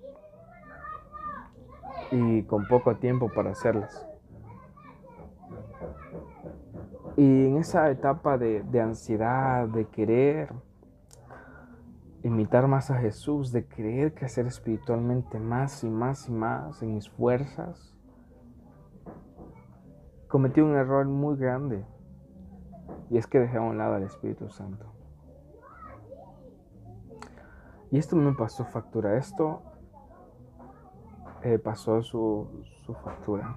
y 2.10 2.42
con 2.44 2.66
poco 2.66 2.96
tiempo 2.96 3.28
para 3.28 3.50
hacerlas. 3.50 4.06
Y 7.16 7.46
en 7.46 7.58
esa 7.58 7.90
etapa 7.90 8.38
de, 8.38 8.62
de 8.62 8.80
ansiedad, 8.80 9.68
de 9.68 9.86
querer 9.86 10.52
imitar 12.22 12.66
más 12.66 12.90
a 12.90 12.98
Jesús, 12.98 13.52
de 13.52 13.66
querer 13.66 14.14
crecer 14.14 14.46
espiritualmente 14.46 15.38
más 15.38 15.84
y 15.84 15.88
más 15.88 16.28
y 16.28 16.32
más 16.32 16.82
en 16.82 16.94
mis 16.94 17.08
fuerzas, 17.10 17.96
cometí 20.28 20.60
un 20.60 20.74
error 20.74 21.06
muy 21.06 21.36
grande. 21.36 21.84
Y 23.10 23.18
es 23.18 23.26
que 23.26 23.40
dejé 23.40 23.58
a 23.58 23.62
un 23.62 23.78
lado 23.78 23.94
al 23.94 24.04
Espíritu 24.04 24.48
Santo. 24.48 24.99
Y 27.90 27.98
esto 27.98 28.16
me 28.16 28.32
pasó 28.32 28.64
factura. 28.64 29.16
Esto 29.16 29.62
eh, 31.42 31.58
pasó 31.58 32.02
su, 32.02 32.48
factura. 33.04 33.56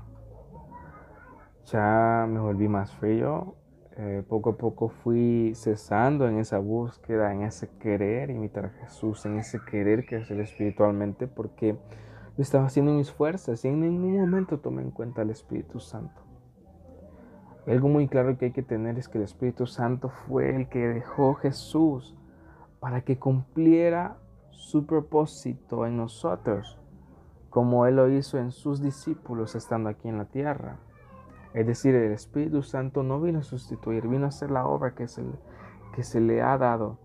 Ya 1.65 2.25
me 2.29 2.39
volví 2.39 2.67
más 2.67 2.91
frío. 2.95 3.55
Eh, 3.95 4.23
poco 4.27 4.51
a 4.51 4.57
poco 4.57 4.89
fui 4.89 5.53
cesando 5.55 6.27
en 6.27 6.39
esa 6.39 6.57
búsqueda, 6.57 7.31
en 7.31 7.43
ese 7.43 7.69
querer 7.77 8.31
imitar 8.31 8.65
a 8.65 8.69
Jesús, 8.69 9.23
en 9.27 9.37
ese 9.37 9.59
querer 9.63 10.07
crecer 10.07 10.39
espiritualmente, 10.39 11.27
porque 11.27 11.77
lo 12.35 12.41
estaba 12.41 12.65
haciendo 12.65 12.91
en 12.91 12.97
mis 12.97 13.11
fuerzas 13.11 13.63
y 13.63 13.67
en 13.67 13.81
ningún 13.81 14.19
momento 14.19 14.59
tomé 14.59 14.81
en 14.81 14.89
cuenta 14.89 15.21
al 15.21 15.29
Espíritu 15.29 15.79
Santo. 15.79 16.21
algo 17.67 17.87
muy 17.87 18.07
claro 18.07 18.35
que 18.39 18.45
hay 18.45 18.51
que 18.51 18.63
tener 18.63 18.97
es 18.97 19.07
que 19.07 19.19
el 19.19 19.25
Espíritu 19.25 19.67
Santo 19.67 20.09
fue 20.09 20.55
el 20.55 20.69
que 20.69 20.87
dejó 20.87 21.35
Jesús 21.35 22.15
para 22.79 23.01
que 23.01 23.19
cumpliera 23.19 24.17
su 24.53 24.85
propósito 24.85 25.85
en 25.85 25.97
nosotros, 25.97 26.79
como 27.49 27.85
Él 27.85 27.97
lo 27.97 28.09
hizo 28.09 28.37
en 28.37 28.51
sus 28.51 28.81
discípulos 28.81 29.55
estando 29.55 29.89
aquí 29.89 30.07
en 30.07 30.17
la 30.17 30.25
tierra. 30.25 30.79
Es 31.53 31.67
decir, 31.67 31.93
el 31.93 32.11
Espíritu 32.11 32.63
Santo 32.63 33.03
no 33.03 33.21
vino 33.21 33.39
a 33.39 33.43
sustituir, 33.43 34.07
vino 34.07 34.25
a 34.25 34.29
hacer 34.29 34.49
la 34.49 34.65
obra 34.65 34.95
que 34.95 35.07
se, 35.07 35.23
que 35.95 36.03
se 36.03 36.19
le 36.19 36.41
ha 36.41 36.57
dado 36.57 36.97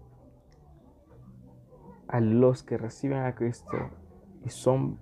a 2.09 2.21
los 2.21 2.63
que 2.63 2.79
reciben 2.79 3.25
a 3.25 3.35
Cristo 3.35 3.77
y 4.45 4.49
son 4.49 4.99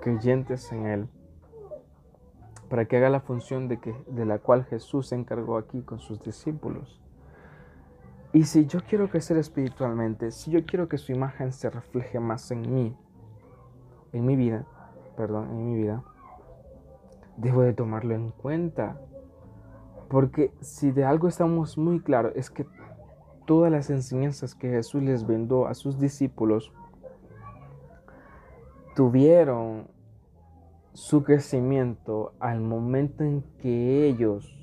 creyentes 0.00 0.72
en 0.72 0.86
Él, 0.86 1.08
para 2.70 2.86
que 2.86 2.96
haga 2.96 3.10
la 3.10 3.20
función 3.20 3.68
de, 3.68 3.78
que, 3.78 3.94
de 4.06 4.24
la 4.24 4.38
cual 4.38 4.64
Jesús 4.64 5.08
se 5.08 5.16
encargó 5.16 5.58
aquí 5.58 5.82
con 5.82 5.98
sus 5.98 6.22
discípulos. 6.22 6.99
Y 8.32 8.44
si 8.44 8.66
yo 8.66 8.80
quiero 8.88 9.08
crecer 9.08 9.36
espiritualmente, 9.38 10.30
si 10.30 10.52
yo 10.52 10.64
quiero 10.64 10.88
que 10.88 10.98
su 10.98 11.10
imagen 11.10 11.52
se 11.52 11.68
refleje 11.68 12.20
más 12.20 12.50
en 12.52 12.72
mí, 12.72 12.96
en 14.12 14.24
mi 14.24 14.36
vida, 14.36 14.66
perdón, 15.16 15.50
en 15.50 15.64
mi 15.64 15.74
vida, 15.74 16.04
debo 17.36 17.62
de 17.62 17.72
tomarlo 17.72 18.14
en 18.14 18.30
cuenta. 18.30 19.00
Porque 20.08 20.52
si 20.60 20.92
de 20.92 21.04
algo 21.04 21.26
estamos 21.26 21.76
muy 21.76 22.00
claros 22.00 22.32
es 22.36 22.50
que 22.50 22.66
todas 23.46 23.72
las 23.72 23.90
enseñanzas 23.90 24.54
que 24.54 24.70
Jesús 24.70 25.02
les 25.02 25.26
vendó 25.26 25.66
a 25.66 25.74
sus 25.74 25.98
discípulos 25.98 26.72
tuvieron 28.94 29.88
su 30.92 31.22
crecimiento 31.22 32.32
al 32.38 32.60
momento 32.60 33.24
en 33.24 33.42
que 33.58 34.06
ellos 34.06 34.56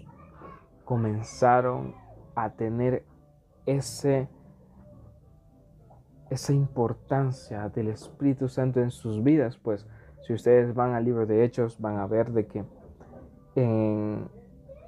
comenzaron 0.85 1.95
a 2.35 2.51
tener 2.51 3.03
ese, 3.67 4.27
esa 6.31 6.53
importancia 6.53 7.69
del 7.69 7.89
Espíritu 7.89 8.47
Santo 8.49 8.81
en 8.81 8.89
sus 8.89 9.21
vidas, 9.21 9.57
pues 9.57 9.85
si 10.21 10.33
ustedes 10.33 10.73
van 10.73 10.95
al 10.95 11.05
libro 11.05 11.27
de 11.27 11.43
Hechos 11.43 11.79
van 11.79 11.97
a 11.97 12.07
ver 12.07 12.31
de 12.31 12.47
que 12.47 12.65
en, 13.55 14.29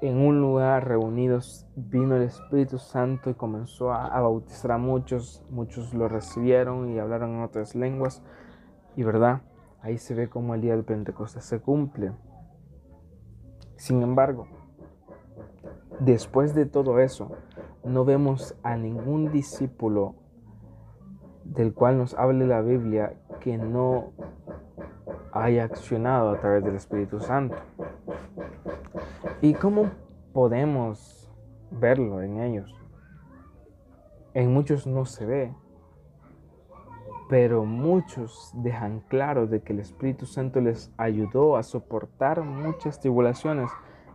un 0.02 0.40
lugar 0.40 0.88
reunidos 0.88 1.68
vino 1.76 2.16
el 2.16 2.24
Espíritu 2.24 2.78
Santo 2.78 3.30
y 3.30 3.34
comenzó 3.34 3.92
a, 3.92 4.08
a, 4.08 4.22
bautizar 4.22 4.72
a 4.72 4.78
muchos, 4.78 5.44
muchos 5.50 5.94
lo 5.94 6.08
recibieron 6.08 6.90
y 6.90 7.00
hablaron 7.00 7.36
en 7.36 7.44
otras 7.44 7.76
lenguas 7.76 8.24
y 8.96 9.04
verdad, 9.04 9.42
ahí 9.82 9.98
se 9.98 10.16
ve 10.16 10.30
como 10.30 10.56
el 10.56 10.62
día 10.62 10.76
del 10.76 10.86
Pentecostés 10.86 11.44
se 11.44 11.60
cumple. 11.60 12.12
Sin 13.76 14.02
embargo, 14.02 14.48
después 16.00 16.54
de 16.54 16.66
todo 16.66 17.00
eso, 17.00 17.32
no 17.84 18.06
vemos 18.06 18.56
a 18.64 18.76
ningún 18.76 19.32
discípulo 19.32 20.16
del 21.44 21.74
cual 21.74 21.98
nos 21.98 22.14
hable 22.14 22.46
la 22.46 22.62
Biblia 22.62 23.14
que 23.40 23.58
no 23.58 24.12
haya 25.32 25.64
accionado 25.64 26.32
a 26.32 26.40
través 26.40 26.64
del 26.64 26.76
Espíritu 26.76 27.20
Santo. 27.20 27.56
¿Y 29.42 29.54
cómo 29.54 29.90
podemos 30.34 31.32
verlo 31.72 32.22
en 32.22 32.40
ellos? 32.40 32.74
En 34.34 34.54
muchos 34.54 34.86
no 34.86 35.06
se 35.06 35.26
ve, 35.26 35.54
pero 37.30 37.66
muchos 37.66 38.52
dejan 38.56 39.02
claro 39.02 39.48
de 39.48 39.62
que 39.62 39.74
el 39.74 39.80
Espíritu 39.80 40.26
Santo 40.26 40.62
les 40.62 40.92
ayudó 40.98 41.58
a 41.58 41.64
soportar 41.64 42.44
muchas 42.44 43.00
tribulaciones 43.00 43.70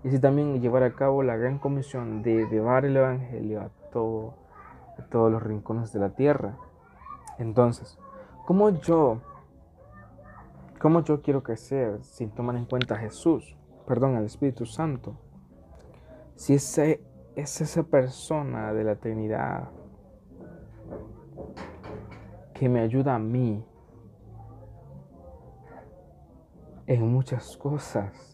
y 0.04 0.08
así 0.08 0.18
también 0.18 0.60
llevar 0.60 0.82
a 0.82 0.92
cabo 0.92 1.22
la 1.22 1.36
gran 1.36 1.58
comisión 1.58 2.22
de 2.22 2.46
llevar 2.50 2.84
el 2.84 2.94
Evangelio 2.94 3.62
a, 3.62 3.64
a 3.64 3.70
todos 5.08 5.32
los 5.32 5.42
rincones 5.42 5.94
de 5.94 6.00
la 6.00 6.10
tierra. 6.10 6.58
Entonces, 7.38 7.98
¿cómo 8.44 8.68
yo, 8.68 9.22
cómo 10.78 11.02
yo 11.02 11.22
quiero 11.22 11.42
crecer 11.42 12.04
sin 12.04 12.30
tomar 12.30 12.56
en 12.56 12.66
cuenta 12.66 12.96
a 12.96 12.98
Jesús, 12.98 13.56
perdón, 13.86 14.16
al 14.16 14.26
Espíritu 14.26 14.66
Santo? 14.66 15.14
Si 16.36 16.52
ese, 16.52 17.02
es 17.34 17.62
esa 17.62 17.82
persona 17.84 18.74
de 18.74 18.84
la 18.84 18.96
Trinidad 18.96 19.70
que 22.52 22.68
me 22.68 22.80
ayuda 22.80 23.14
a 23.14 23.18
mí 23.18 23.64
en 26.86 27.10
muchas 27.10 27.56
cosas, 27.56 28.33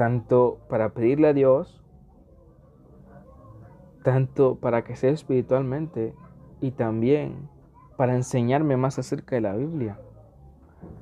tanto 0.00 0.60
para 0.70 0.94
pedirle 0.94 1.28
a 1.28 1.34
Dios, 1.34 1.84
tanto 4.02 4.54
para 4.54 4.82
que 4.82 4.96
sea 4.96 5.10
espiritualmente 5.10 6.14
y 6.62 6.70
también 6.70 7.50
para 7.98 8.14
enseñarme 8.14 8.78
más 8.78 8.98
acerca 8.98 9.36
de 9.36 9.42
la 9.42 9.54
Biblia. 9.54 10.00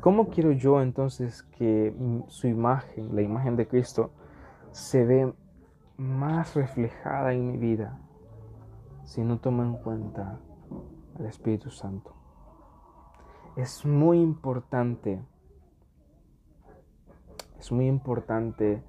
¿Cómo 0.00 0.30
quiero 0.30 0.50
yo 0.50 0.82
entonces 0.82 1.44
que 1.44 1.94
su 2.26 2.48
imagen, 2.48 3.14
la 3.14 3.22
imagen 3.22 3.54
de 3.54 3.68
Cristo, 3.68 4.10
se 4.72 5.04
ve 5.04 5.32
más 5.96 6.56
reflejada 6.56 7.34
en 7.34 7.52
mi 7.52 7.56
vida 7.56 8.00
si 9.04 9.22
no 9.22 9.38
tomo 9.38 9.62
en 9.62 9.74
cuenta 9.74 10.40
al 11.16 11.26
Espíritu 11.26 11.70
Santo? 11.70 12.14
Es 13.54 13.86
muy 13.86 14.20
importante, 14.20 15.22
es 17.58 17.72
muy 17.72 17.86
importante 17.86 18.82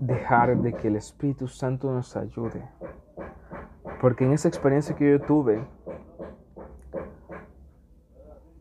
dejar 0.00 0.56
de 0.58 0.74
que 0.74 0.88
el 0.88 0.96
Espíritu 0.96 1.48
Santo 1.48 1.90
nos 1.92 2.16
ayude. 2.16 2.68
Porque 4.00 4.24
en 4.24 4.32
esa 4.32 4.48
experiencia 4.48 4.94
que 4.94 5.10
yo 5.10 5.20
tuve, 5.20 5.66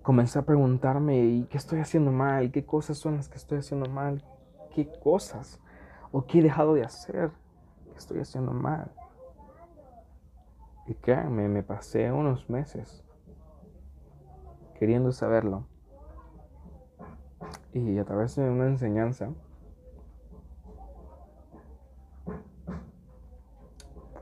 comencé 0.02 0.40
a 0.40 0.44
preguntarme, 0.44 1.18
¿y 1.20 1.44
qué 1.46 1.58
estoy 1.58 1.80
haciendo 1.80 2.12
mal? 2.12 2.52
¿Qué 2.52 2.66
cosas 2.66 2.98
son 2.98 3.18
las 3.18 3.30
que 3.30 3.36
estoy 3.36 3.60
haciendo 3.60 3.90
mal? 3.90 4.24
¿Qué 4.74 4.90
cosas? 5.04 5.62
¿O 6.12 6.26
qué 6.26 6.40
he 6.40 6.42
dejado 6.42 6.74
de 6.74 6.84
hacer? 6.84 7.32
¿Qué 7.92 7.98
estoy 7.98 8.20
haciendo 8.20 8.52
mal? 8.52 8.92
Y 10.88 10.96
créanme, 10.96 11.50
me 11.50 11.62
pasé 11.62 12.12
unos 12.12 12.50
meses 12.50 13.04
queriendo 14.80 15.12
saberlo. 15.12 15.66
Y 17.78 18.00
a 18.00 18.06
través 18.06 18.36
de 18.36 18.50
una 18.50 18.66
enseñanza, 18.66 19.30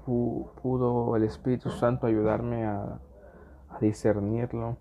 pudo 0.05 1.15
el 1.15 1.23
Espíritu 1.23 1.69
Santo 1.69 2.05
ayudarme 2.05 2.65
a, 2.65 2.99
discernirlo, 3.79 4.77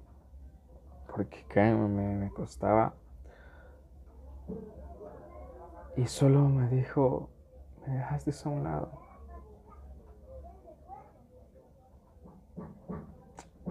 porque 1.15 1.45
me, 1.65 2.15
me 2.17 2.31
costaba. 2.31 2.95
Y 5.97 6.07
solo 6.07 6.49
me 6.49 6.69
dijo, 6.69 7.29
me 7.87 7.95
dejaste 7.95 8.33
a 8.45 8.49
un 8.49 8.65
lado. 8.65 8.91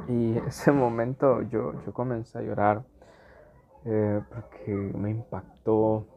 Y 0.07 0.37
ese 0.39 0.71
momento 0.71 1.41
yo, 1.43 1.73
yo 1.85 1.93
comencé 1.93 2.39
a 2.39 2.41
llorar 2.41 2.83
eh, 3.85 4.21
porque 4.29 4.71
me 4.73 5.09
impactó 5.09 6.07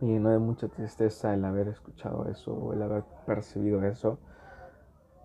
y 0.00 0.18
no 0.18 0.30
de 0.30 0.38
mucha 0.38 0.68
tristeza 0.68 1.34
el 1.34 1.44
haber 1.44 1.68
escuchado 1.68 2.26
eso 2.28 2.52
o 2.52 2.72
el 2.72 2.82
haber 2.82 3.04
percibido 3.26 3.82
eso, 3.82 4.18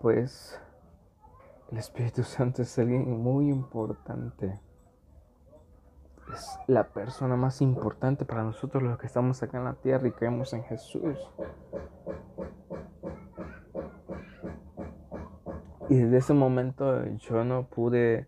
pues 0.02 0.60
el 1.72 1.78
Espíritu 1.78 2.24
Santo 2.24 2.62
es 2.62 2.78
alguien 2.80 3.22
muy 3.22 3.50
importante. 3.50 4.60
Es 6.34 6.60
la 6.68 6.88
persona 6.90 7.36
más 7.36 7.62
importante 7.62 8.26
para 8.26 8.44
nosotros 8.44 8.84
los 8.84 8.98
que 8.98 9.08
estamos 9.08 9.42
acá 9.44 9.58
en 9.58 9.66
la 9.66 9.74
tierra 9.74 10.08
y 10.08 10.12
creemos 10.12 10.54
en 10.54 10.64
Jesús. 10.64 11.18
Y 15.90 15.96
desde 15.98 16.18
ese 16.18 16.34
momento 16.34 17.06
yo 17.18 17.44
no 17.44 17.68
pude 17.68 18.28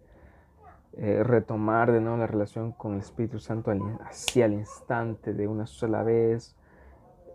eh, 1.03 1.21
retomar 1.21 1.91
de 1.91 1.99
nuevo 1.99 2.15
la 2.15 2.27
relación 2.27 2.71
con 2.71 2.93
el 2.93 2.99
Espíritu 2.99 3.37
Santo 3.37 3.73
así 4.05 4.41
al 4.41 4.53
instante, 4.53 5.33
de 5.33 5.49
una 5.49 5.67
sola 5.67 6.01
vez, 6.01 6.55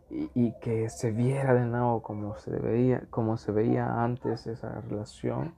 y, 0.09 0.53
que 0.63 0.89
se 0.89 1.11
viera 1.11 1.53
de 1.53 1.67
nuevo 1.67 2.01
como 2.01 2.35
se, 2.39 2.51
veía, 2.51 3.03
como 3.11 3.37
se 3.37 3.53
veía 3.53 4.03
antes 4.03 4.47
esa 4.47 4.81
relación, 4.81 5.55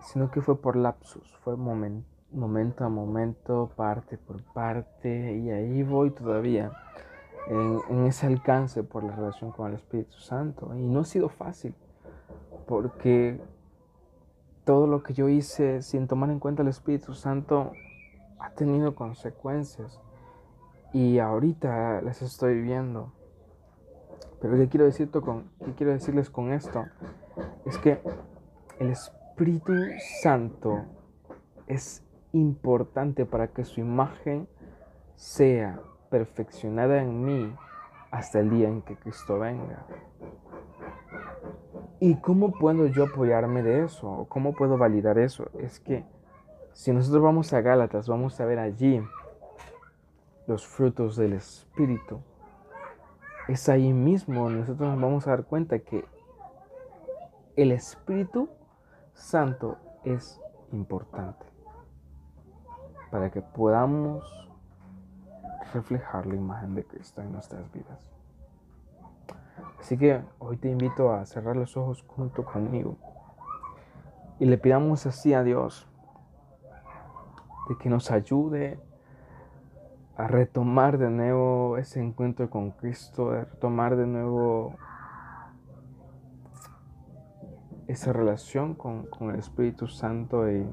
sino 0.00 0.28
que 0.32 0.40
fue 0.40 0.60
por 0.60 0.74
lapsus, 0.74 1.36
fue 1.44 1.56
momento 1.56 2.84
a 2.84 2.88
momento, 2.88 3.70
parte 3.76 4.18
por 4.18 4.42
parte, 4.42 5.36
y 5.36 5.50
ahí 5.52 5.84
voy 5.84 6.10
todavía 6.10 6.72
en 7.48 8.06
ese 8.06 8.26
alcance 8.26 8.82
por 8.82 9.04
la 9.04 9.14
relación 9.14 9.52
con 9.52 9.68
el 9.68 9.74
Espíritu 9.74 10.18
Santo. 10.18 10.74
Y 10.74 10.84
no 10.84 10.98
ha 10.98 11.04
sido 11.04 11.28
fácil, 11.28 11.76
porque 12.66 13.40
todo 14.68 14.86
lo 14.86 15.02
que 15.02 15.14
yo 15.14 15.30
hice 15.30 15.80
sin 15.80 16.06
tomar 16.06 16.28
en 16.28 16.40
cuenta 16.40 16.60
el 16.60 16.68
Espíritu 16.68 17.14
Santo 17.14 17.72
ha 18.38 18.50
tenido 18.50 18.94
consecuencias 18.94 19.98
y 20.92 21.20
ahorita 21.20 22.02
las 22.02 22.20
estoy 22.20 22.60
viendo. 22.60 23.10
Pero 24.42 24.56
¿qué 24.58 24.68
quiero, 24.68 24.86
qué 24.90 25.72
quiero 25.74 25.92
decirles 25.94 26.28
con 26.28 26.52
esto? 26.52 26.84
Es 27.64 27.78
que 27.78 27.98
el 28.78 28.90
Espíritu 28.90 29.72
Santo 30.20 30.84
es 31.66 32.04
importante 32.34 33.24
para 33.24 33.48
que 33.48 33.64
su 33.64 33.80
imagen 33.80 34.48
sea 35.16 35.80
perfeccionada 36.10 37.00
en 37.00 37.24
mí 37.24 37.56
hasta 38.10 38.40
el 38.40 38.50
día 38.50 38.68
en 38.68 38.82
que 38.82 38.96
Cristo 38.96 39.38
venga. 39.38 39.86
¿Y 42.00 42.14
cómo 42.16 42.52
puedo 42.52 42.86
yo 42.86 43.04
apoyarme 43.04 43.62
de 43.62 43.84
eso? 43.84 44.26
¿Cómo 44.28 44.52
puedo 44.52 44.78
validar 44.78 45.18
eso? 45.18 45.50
Es 45.58 45.80
que 45.80 46.04
si 46.72 46.92
nosotros 46.92 47.22
vamos 47.22 47.52
a 47.52 47.60
Gálatas, 47.60 48.08
vamos 48.08 48.40
a 48.40 48.44
ver 48.44 48.60
allí 48.60 49.02
los 50.46 50.64
frutos 50.66 51.16
del 51.16 51.32
Espíritu. 51.32 52.20
Es 53.48 53.68
ahí 53.68 53.92
mismo 53.92 54.48
nosotros 54.48 54.88
nos 54.88 55.00
vamos 55.00 55.26
a 55.26 55.30
dar 55.30 55.44
cuenta 55.44 55.80
que 55.80 56.04
el 57.56 57.72
Espíritu 57.72 58.48
Santo 59.14 59.76
es 60.04 60.40
importante 60.70 61.44
para 63.10 63.30
que 63.30 63.42
podamos 63.42 64.24
reflejar 65.74 66.26
la 66.26 66.36
imagen 66.36 66.74
de 66.76 66.84
Cristo 66.84 67.22
en 67.22 67.32
nuestras 67.32 67.72
vidas. 67.72 68.17
Así 69.80 69.96
que 69.96 70.20
hoy 70.38 70.56
te 70.56 70.70
invito 70.70 71.12
a 71.12 71.24
cerrar 71.24 71.56
los 71.56 71.76
ojos 71.76 72.04
junto 72.06 72.44
conmigo 72.44 72.96
y 74.38 74.46
le 74.46 74.58
pidamos 74.58 75.06
así 75.06 75.34
a 75.34 75.42
Dios 75.42 75.88
de 77.68 77.76
que 77.76 77.88
nos 77.88 78.10
ayude 78.10 78.78
a 80.16 80.26
retomar 80.26 80.98
de 80.98 81.10
nuevo 81.10 81.76
ese 81.78 82.00
encuentro 82.00 82.50
con 82.50 82.72
Cristo, 82.72 83.30
a 83.30 83.44
retomar 83.44 83.96
de 83.96 84.06
nuevo 84.06 84.74
esa 87.86 88.12
relación 88.12 88.74
con, 88.74 89.06
el 89.30 89.36
Espíritu 89.36 89.86
Santo 89.86 90.50
y 90.50 90.68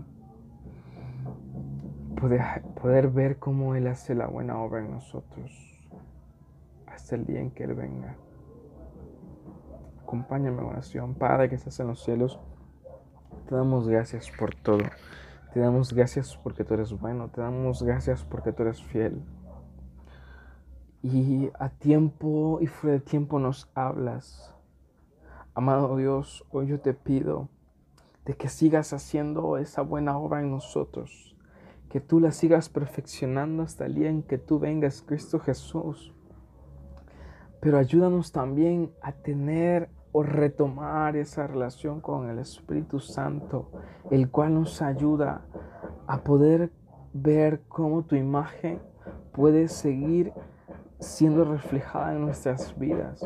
poder, 2.19 2.63
poder 2.81 3.09
ver 3.09 3.39
cómo 3.39 3.75
Él 3.75 3.87
hace 3.87 4.15
la 4.15 4.27
buena 4.27 4.57
obra 4.59 4.79
en 4.79 4.91
nosotros 4.91 5.51
hasta 6.87 7.15
el 7.15 7.25
día 7.25 7.39
en 7.39 7.51
que 7.51 7.65
Él 7.65 7.73
venga. 7.73 8.15
Acompáñame 10.05 10.61
en 10.61 10.67
oración. 10.67 11.15
Padre 11.15 11.49
que 11.49 11.55
estás 11.55 11.79
en 11.79 11.87
los 11.87 12.03
cielos, 12.03 12.39
te 13.49 13.55
damos 13.55 13.87
gracias 13.87 14.29
por 14.29 14.53
todo. 14.53 14.83
Te 15.51 15.59
damos 15.59 15.93
gracias 15.93 16.37
porque 16.37 16.63
tú 16.63 16.75
eres 16.75 16.93
bueno. 16.93 17.29
Te 17.29 17.41
damos 17.41 17.81
gracias 17.81 18.23
porque 18.23 18.51
tú 18.51 18.61
eres 18.61 18.83
fiel. 18.83 19.23
Y 21.01 21.49
a 21.57 21.69
tiempo 21.69 22.59
y 22.61 22.67
fuera 22.67 22.97
de 22.97 22.99
tiempo 22.99 23.39
nos 23.39 23.67
hablas. 23.73 24.53
Amado 25.55 25.97
Dios, 25.97 26.45
hoy 26.51 26.67
yo 26.67 26.79
te 26.79 26.93
pido 26.93 27.49
de 28.25 28.35
que 28.35 28.47
sigas 28.47 28.93
haciendo 28.93 29.57
esa 29.57 29.81
buena 29.81 30.19
obra 30.19 30.39
en 30.41 30.51
nosotros. 30.51 31.35
Que 31.89 31.99
tú 31.99 32.19
la 32.19 32.31
sigas 32.31 32.69
perfeccionando 32.69 33.63
hasta 33.63 33.87
el 33.87 33.95
día 33.95 34.09
en 34.11 34.21
que 34.21 34.37
tú 34.37 34.59
vengas, 34.59 35.01
Cristo 35.01 35.39
Jesús. 35.39 36.13
Pero 37.65 37.79
ayúdanos 37.79 38.31
también 38.31 38.91
a 39.01 39.11
tener 39.11 39.89
o 40.11 40.21
retomar 40.21 41.15
esa 41.15 41.47
relación 41.47 41.99
con 41.99 42.29
el 42.29 42.37
Espíritu 42.37 42.99
Santo, 42.99 43.71
el 44.11 44.29
cual 44.29 44.53
nos 44.53 44.83
ayuda 44.83 45.41
a 46.05 46.23
poder 46.23 46.71
ver 47.13 47.63
cómo 47.67 48.03
tu 48.03 48.15
imagen 48.15 48.79
puede 49.31 49.67
seguir 49.67 50.31
siendo 50.99 51.43
reflejada 51.43 52.13
en 52.13 52.21
nuestras 52.21 52.77
vidas. 52.77 53.25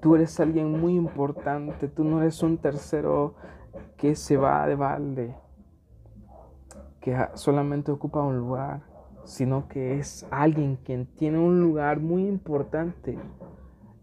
Tú 0.00 0.14
eres 0.14 0.38
alguien 0.38 0.80
muy 0.80 0.94
importante, 0.94 1.88
tú 1.88 2.04
no 2.04 2.22
eres 2.22 2.44
un 2.44 2.58
tercero 2.58 3.34
que 3.96 4.14
se 4.14 4.36
va 4.36 4.68
de 4.68 4.76
balde, 4.76 5.34
que 7.00 7.18
solamente 7.34 7.90
ocupa 7.90 8.22
un 8.22 8.38
lugar, 8.38 8.82
sino 9.24 9.66
que 9.66 9.98
es 9.98 10.28
alguien 10.30 10.76
quien 10.76 11.06
tiene 11.06 11.40
un 11.40 11.60
lugar 11.60 11.98
muy 11.98 12.28
importante 12.28 13.18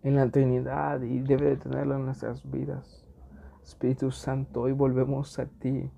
en 0.04 0.16
la 0.16 0.30
Trinidad 0.30 1.02
y 1.02 1.20
debe 1.20 1.50
de 1.50 1.58
tenerlo 1.58 1.96
en 1.96 2.06
nuestras 2.06 2.50
vidas. 2.50 3.06
Espíritu 3.64 4.12
Santo, 4.12 4.62
hoy 4.62 4.72
volvemos 4.72 5.38
a 5.40 5.46
ti. 5.46 5.90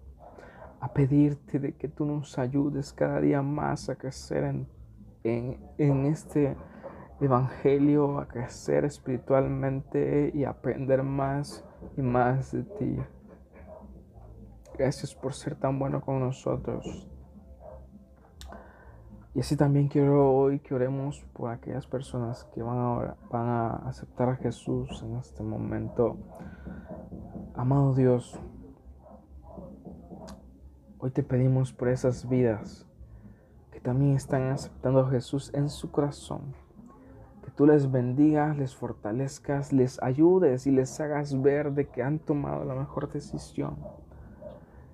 a 0.82 0.94
pedirte 0.94 1.60
de 1.60 1.74
que 1.76 1.90
tú 1.90 2.06
nos 2.06 2.38
ayudes 2.40 2.94
cada 2.94 3.20
día 3.20 3.42
más 3.42 3.90
a 3.90 3.96
crecer 3.96 4.46
en, 4.46 4.68
en, 5.24 5.60
en 5.78 6.06
este 6.06 6.56
evangelio, 7.20 8.18
a 8.20 8.28
crecer 8.28 8.86
espiritualmente 8.86 10.32
y 10.34 10.46
aprender 10.46 11.04
más 11.04 11.66
y 11.98 12.02
más 12.02 12.54
de 12.54 12.64
ti. 12.64 12.98
Gracias 14.78 15.14
por 15.14 15.34
ser 15.34 15.56
tan 15.56 15.78
bueno 15.78 16.00
con 16.00 16.22
nosotros. 16.22 17.10
Y 19.36 19.42
así 19.42 19.56
también 19.56 19.88
quiero 19.88 20.34
hoy 20.34 20.60
que 20.60 20.74
oremos 20.74 21.24
por 21.34 21.52
aquellas 21.52 21.86
personas 21.86 22.46
que 22.46 22.64
van 22.64 22.80
a, 22.80 23.16
van 23.30 23.48
a 23.48 23.70
aceptar 23.88 24.30
a 24.30 24.36
Jesús 24.36 25.04
en 25.04 25.18
este 25.18 25.44
momento. 25.44 26.18
Amado 27.54 27.94
Dios, 27.94 28.40
hoy 30.98 31.12
te 31.12 31.22
pedimos 31.22 31.72
por 31.74 31.90
esas 31.90 32.28
vidas 32.28 32.88
que 33.72 33.80
también 33.80 34.16
están 34.16 34.50
aceptando 34.50 35.02
a 35.02 35.10
Jesús 35.12 35.54
en 35.54 35.70
su 35.70 35.92
corazón. 35.92 36.56
Que 37.44 37.52
tú 37.52 37.68
les 37.68 37.92
bendigas, 37.92 38.58
les 38.58 38.76
fortalezcas, 38.76 39.72
les 39.72 40.02
ayudes 40.02 40.66
y 40.66 40.72
les 40.72 41.00
hagas 41.00 41.40
ver 41.40 41.74
de 41.74 41.88
que 41.88 42.02
han 42.02 42.18
tomado 42.18 42.66
la 42.66 42.74
mejor 42.74 43.12
decisión. 43.12 43.78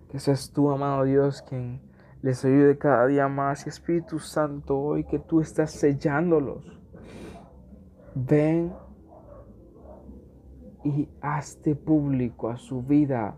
Que 0.10 0.20
seas 0.20 0.52
tú, 0.52 0.72
amado 0.72 1.06
Dios, 1.06 1.42
quien 1.42 1.80
les 2.26 2.44
ayude 2.44 2.76
cada 2.80 3.06
día 3.06 3.28
más. 3.28 3.68
Espíritu 3.68 4.18
Santo, 4.18 4.80
hoy 4.80 5.04
que 5.04 5.20
tú 5.20 5.42
estás 5.42 5.70
sellándolos, 5.70 6.66
ven 8.16 8.74
y 10.84 11.08
hazte 11.22 11.76
público 11.76 12.50
a 12.50 12.58
su 12.58 12.82
vida 12.82 13.38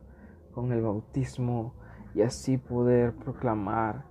con 0.53 0.71
el 0.71 0.83
bautismo 0.83 1.73
y 2.15 2.21
así 2.21 2.57
poder 2.57 3.13
proclamar 3.13 4.05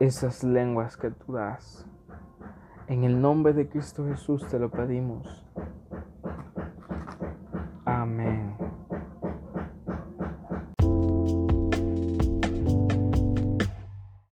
esas 0.00 0.42
lenguas 0.42 0.96
que 0.96 1.10
tú 1.10 1.34
das. 1.34 1.86
En 2.86 3.04
el 3.04 3.20
nombre 3.20 3.52
de 3.52 3.68
Cristo 3.68 4.06
Jesús 4.06 4.48
te 4.48 4.58
lo 4.58 4.70
pedimos. 4.70 5.44